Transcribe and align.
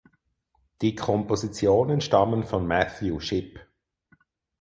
Die 0.81 0.95
Kompositionen 0.95 2.01
stammen 2.01 2.43
von 2.43 2.65
Matthew 2.65 3.19
Shipp. 3.19 3.59